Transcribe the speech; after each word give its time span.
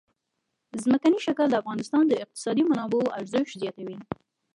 ځمکنی 0.83 1.17
شکل 1.25 1.47
د 1.49 1.55
افغانستان 1.61 2.03
د 2.07 2.13
اقتصادي 2.23 2.63
منابعو 2.69 3.13
ارزښت 3.19 3.53
زیاتوي. 3.61 3.97